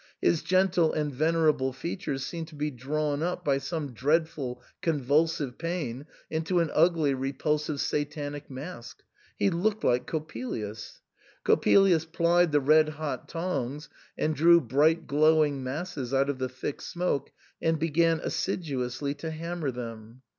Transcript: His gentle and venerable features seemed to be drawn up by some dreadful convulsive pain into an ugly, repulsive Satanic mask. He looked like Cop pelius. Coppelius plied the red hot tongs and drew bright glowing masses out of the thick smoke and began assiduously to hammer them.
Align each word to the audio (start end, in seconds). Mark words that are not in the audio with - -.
His 0.19 0.41
gentle 0.41 0.91
and 0.91 1.13
venerable 1.13 1.71
features 1.73 2.25
seemed 2.25 2.47
to 2.47 2.55
be 2.55 2.71
drawn 2.71 3.21
up 3.21 3.45
by 3.45 3.59
some 3.59 3.93
dreadful 3.93 4.59
convulsive 4.81 5.59
pain 5.59 6.07
into 6.27 6.59
an 6.59 6.71
ugly, 6.73 7.13
repulsive 7.13 7.79
Satanic 7.79 8.49
mask. 8.49 9.03
He 9.37 9.51
looked 9.51 9.83
like 9.83 10.07
Cop 10.07 10.31
pelius. 10.31 11.01
Coppelius 11.45 12.05
plied 12.11 12.51
the 12.51 12.59
red 12.61 12.89
hot 12.89 13.29
tongs 13.29 13.89
and 14.17 14.33
drew 14.33 14.59
bright 14.59 15.05
glowing 15.05 15.63
masses 15.63 16.15
out 16.15 16.31
of 16.31 16.39
the 16.39 16.49
thick 16.49 16.81
smoke 16.81 17.29
and 17.61 17.77
began 17.77 18.21
assiduously 18.23 19.13
to 19.13 19.29
hammer 19.29 19.69
them. 19.69 20.23